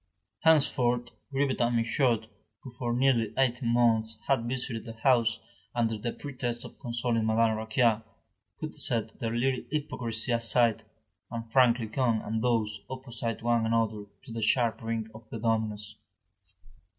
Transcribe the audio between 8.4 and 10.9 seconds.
could set their little hypocrisy aside,